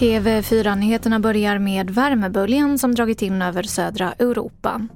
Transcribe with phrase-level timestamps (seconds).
[0.00, 4.86] TV4-nyheterna börjar med värmeböljan som dragit in över södra Europa.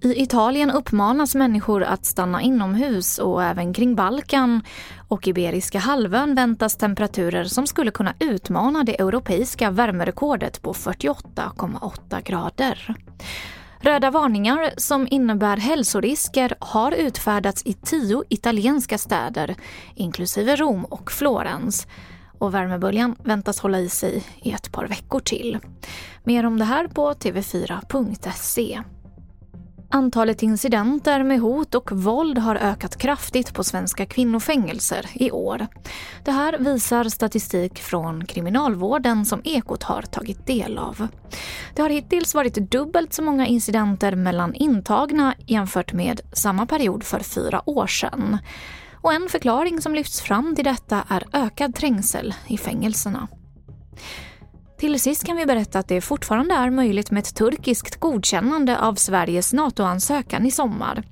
[0.00, 4.62] I Italien uppmanas människor att stanna inomhus och även kring Balkan
[5.08, 12.94] och Iberiska halvön väntas temperaturer som skulle kunna utmana det europeiska värmerekordet på 48,8 grader.
[13.84, 19.54] Röda varningar som innebär hälsorisker har utfärdats i tio italienska städer,
[19.94, 21.86] inklusive Rom och Florens
[22.38, 25.58] och värmeböljan väntas hålla i sig i ett par veckor till.
[26.24, 28.82] Mer om det här på tv4.se.
[29.94, 35.66] Antalet incidenter med hot och våld har ökat kraftigt på svenska kvinnofängelser i år.
[36.24, 41.08] Det här visar statistik från Kriminalvården som Ekot har tagit del av.
[41.74, 47.20] Det har hittills varit dubbelt så många incidenter mellan intagna jämfört med samma period för
[47.20, 48.38] fyra år sedan.
[48.92, 53.28] Och en förklaring som lyfts fram till detta är ökad trängsel i fängelserna.
[54.84, 58.94] Till sist kan vi berätta att det fortfarande är möjligt med ett turkiskt godkännande av
[58.94, 61.02] Sveriges NATO-ansökan i sommar.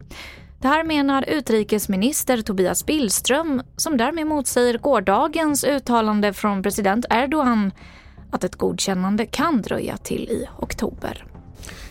[0.61, 7.73] Det här menar utrikesminister Tobias Billström som därmed motsäger gårdagens uttalande från president Erdogan
[8.31, 11.32] att ett godkännande kan dröja till i oktober.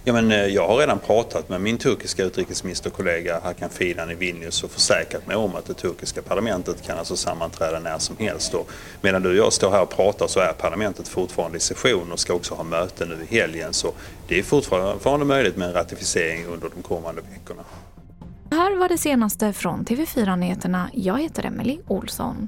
[0.04, 4.64] Ja, men, eh, jag har redan pratat med min turkiska utrikesministerkollega Hakan Fidan i Vilnius
[4.64, 8.54] och försäkrat mig om att det turkiska parlamentet kan alltså sammanträda när som helst.
[8.54, 12.12] Och medan du och jag står här och pratar så är parlamentet fortfarande i session
[12.12, 13.74] och ska också ha möte nu i helgen.
[13.74, 13.94] Så
[14.28, 17.64] det är fortfarande möjligt med en ratificering under de kommande veckorna.
[18.50, 20.90] Det här var det senaste från TV4 Nyheterna.
[20.94, 22.48] Jag heter Emily Olsson.